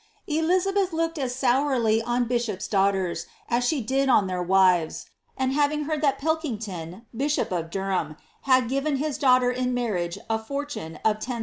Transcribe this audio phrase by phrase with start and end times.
[0.01, 5.05] ^'' Elizabeth looked as sourly on bishops' dauehiera as she did uo ilieii wives
[5.37, 10.17] i and having heard tliai PUkington, bishop of Durlinni, had given his daiigliter ia nuuria^
[10.27, 11.39] a fortune of 10,000